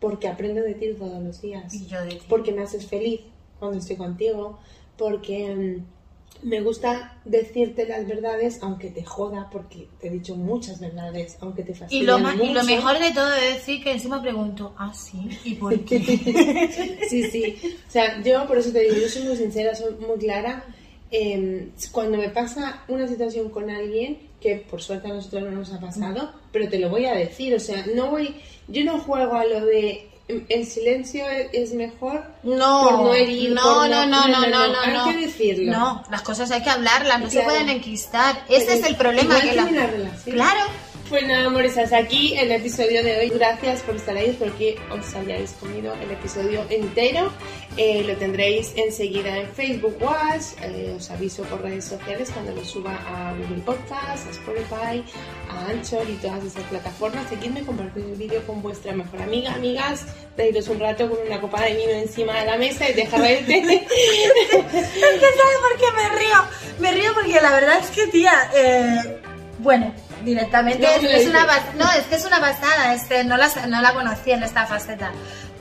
porque 0.00 0.26
aprendo 0.26 0.62
de 0.62 0.74
ti 0.74 0.88
todos 0.98 1.22
los 1.22 1.40
días. 1.40 1.72
Y 1.72 1.86
yo 1.86 2.02
de 2.02 2.16
ti. 2.16 2.22
Porque 2.28 2.50
me 2.50 2.62
haces 2.62 2.86
feliz 2.86 3.20
cuando 3.60 3.78
estoy 3.78 3.94
contigo. 3.94 4.58
Porque 4.98 5.54
mm, 5.54 6.48
me 6.48 6.60
gusta 6.62 7.20
decirte 7.24 7.86
las 7.86 8.04
verdades 8.08 8.58
aunque 8.62 8.90
te 8.90 9.04
joda. 9.04 9.48
Porque 9.48 9.86
te 10.00 10.08
he 10.08 10.10
dicho 10.10 10.34
muchas 10.34 10.80
verdades 10.80 11.38
aunque 11.40 11.62
te 11.62 11.70
Y 11.70 11.74
fastidien 11.76 12.06
lo, 12.06 12.44
y 12.44 12.52
lo 12.52 12.64
mejor 12.64 12.98
de 12.98 13.12
todo 13.12 13.32
es 13.34 13.54
decir 13.54 13.84
que 13.84 13.92
encima 13.92 14.20
pregunto, 14.20 14.74
ah, 14.76 14.92
sí, 14.92 15.28
¿y 15.44 15.54
por 15.54 15.78
qué? 15.84 16.98
Sí, 17.08 17.30
sí. 17.30 17.76
O 17.86 17.90
sea, 17.92 18.20
yo 18.24 18.44
por 18.48 18.58
eso 18.58 18.72
te 18.72 18.80
digo, 18.80 18.96
yo 18.96 19.08
soy 19.08 19.22
muy 19.22 19.36
sincera, 19.36 19.72
soy 19.76 19.94
muy 19.94 20.18
clara. 20.18 20.64
Eh, 21.12 21.68
cuando 21.92 22.18
me 22.18 22.30
pasa 22.30 22.82
una 22.88 23.06
situación 23.06 23.50
con 23.50 23.70
alguien, 23.70 24.18
que 24.40 24.56
por 24.56 24.82
suerte 24.82 25.08
a 25.08 25.14
nosotros 25.14 25.42
no 25.42 25.50
nos 25.50 25.72
ha 25.72 25.80
pasado, 25.80 26.32
pero 26.52 26.68
te 26.68 26.78
lo 26.78 26.88
voy 26.88 27.06
a 27.06 27.14
decir, 27.14 27.54
o 27.54 27.60
sea, 27.60 27.84
no 27.94 28.10
voy, 28.10 28.34
yo 28.68 28.84
no 28.84 29.00
juego 29.00 29.34
a 29.34 29.44
lo 29.44 29.64
de 29.64 30.10
el 30.28 30.66
silencio 30.66 31.24
es, 31.52 31.72
mejor 31.72 32.24
No, 32.42 32.88
por 32.88 32.92
no 32.98 33.14
herir, 33.14 33.52
no, 33.52 33.62
por 33.62 33.88
no, 33.88 34.06
no, 34.06 34.26
no, 34.26 34.46
no, 34.48 34.68
no, 34.68 35.04
hay 35.04 35.12
que 35.14 35.26
decirlo. 35.26 35.72
No, 35.72 36.04
las 36.10 36.22
cosas 36.22 36.50
hay 36.50 36.62
que 36.62 36.70
hablarlas, 36.70 37.20
no 37.20 37.30
se 37.30 37.42
pueden 37.42 37.68
enquistar. 37.68 38.44
Ese 38.48 38.74
es 38.74 38.84
el 38.84 38.96
problema. 38.96 39.40
Que 39.40 39.50
que 39.50 39.56
la... 39.56 39.62
en 39.62 39.68
una 39.68 39.86
relación. 39.86 40.34
Claro, 40.34 40.60
Pues 41.08 41.24
nada, 41.24 41.46
amores, 41.46 41.78
hasta 41.78 41.98
aquí 41.98 42.34
el 42.36 42.50
episodio 42.50 43.00
de 43.04 43.16
hoy. 43.16 43.28
Gracias 43.28 43.80
por 43.82 43.94
estar 43.94 44.16
ahí, 44.16 44.30
espero 44.30 44.56
que 44.58 44.76
os 44.90 45.14
hayáis 45.14 45.52
comido 45.52 45.94
el 45.94 46.10
episodio 46.10 46.66
entero. 46.68 47.32
Eh, 47.76 48.02
lo 48.04 48.16
tendréis 48.16 48.72
enseguida 48.74 49.38
en 49.38 49.48
Facebook 49.50 49.96
Watch. 50.00 50.60
Eh, 50.62 50.94
os 50.96 51.08
aviso 51.08 51.44
por 51.44 51.62
redes 51.62 51.84
sociales 51.84 52.28
cuando 52.32 52.52
lo 52.52 52.64
suba 52.64 52.98
a 53.06 53.32
Google 53.34 53.62
Podcast, 53.62 54.26
a 54.26 54.30
Spotify, 54.30 55.04
a 55.48 55.70
Anchor 55.70 56.10
y 56.10 56.14
todas 56.14 56.42
esas 56.42 56.64
plataformas. 56.64 57.28
Seguidme, 57.28 57.64
compartid 57.64 58.02
el 58.02 58.16
vídeo 58.16 58.44
con 58.44 58.60
vuestra 58.60 58.92
mejor 58.92 59.22
amiga, 59.22 59.54
amigas. 59.54 60.06
Reíros 60.36 60.66
un 60.66 60.80
rato 60.80 61.08
con 61.08 61.24
una 61.24 61.40
copa 61.40 61.62
de 61.62 61.76
vino 61.76 61.92
encima 61.92 62.40
de 62.40 62.46
la 62.46 62.56
mesa 62.56 62.90
y 62.90 62.94
dejar 62.94 63.20
reírte. 63.20 63.54
Es 63.86 65.20
que 65.20 65.20
¿sabes 65.20 65.58
por 65.62 65.78
qué 65.78 65.92
me 65.94 66.18
río? 66.18 66.36
Me 66.80 66.90
río 66.90 67.14
porque 67.14 67.40
la 67.40 67.52
verdad 67.52 67.78
es 67.78 67.90
que, 67.90 68.08
tía, 68.08 68.50
eh, 68.56 69.20
bueno, 69.58 69.94
directamente 70.26 70.82
No, 70.86 70.92
es, 70.92 71.02
lo 71.02 71.08
es 71.08 71.26
una 71.28 71.46
no, 71.78 71.90
es 71.92 72.02
que 72.08 72.16
es 72.16 72.24
una 72.26 72.40
pasada, 72.40 72.92
este, 72.94 73.24
no, 73.24 73.36
la, 73.38 73.48
no 73.68 73.80
la 73.80 73.94
conocía 73.94 74.34
en 74.36 74.42
esta 74.42 74.66
faceta. 74.66 75.12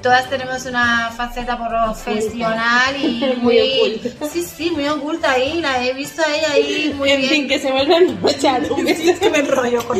Todas 0.02 0.30
tenemos 0.30 0.66
una 0.66 1.10
faceta 1.18 1.58
profesional 1.58 2.96
y 3.02 3.34
Muy 3.42 3.58
muy, 3.58 4.00
oculta. 4.00 4.28
sí, 4.32 4.44
sí, 4.44 4.70
muy 4.72 4.88
oculta 4.88 5.32
ahí, 5.32 5.62
la 5.62 5.84
he 5.84 5.94
visto 5.94 6.22
a 6.22 6.36
ella 6.36 6.52
ahí 6.52 6.94
muy 6.98 7.10
en 7.10 7.22
bien. 7.22 7.32
fin, 7.32 7.48
que 7.48 7.60
se 7.60 7.72
vuelvan 7.72 8.20
a 8.24 8.30
echar 8.32 8.62
un 8.72 8.84
beso. 8.84 9.02
Es 9.12 9.20
que 9.20 9.30
me 9.30 9.40
enrollo 9.40 9.84
con. 9.88 9.98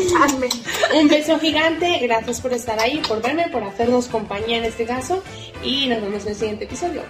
Un 0.94 1.08
beso 1.08 1.38
gigante, 1.40 1.98
gracias 2.02 2.40
por 2.40 2.52
estar 2.52 2.78
ahí, 2.78 2.98
por 3.08 3.20
verme, 3.22 3.48
por 3.48 3.62
hacernos 3.64 4.06
compañía 4.06 4.58
en 4.58 4.64
este 4.64 4.84
caso 4.84 5.22
y 5.64 5.86
nos 5.88 6.00
vemos 6.02 6.22
en 6.24 6.28
el 6.28 6.36
siguiente 6.36 6.64
episodio. 6.64 7.02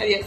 Adiós. 0.00 0.26